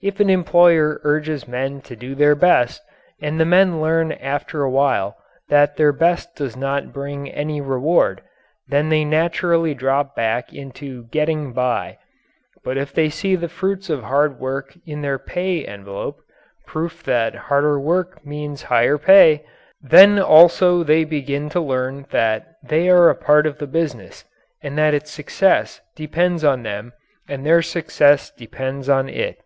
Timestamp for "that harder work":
17.02-18.24